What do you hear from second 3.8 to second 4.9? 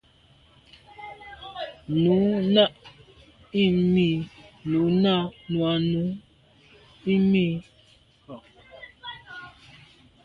mi nu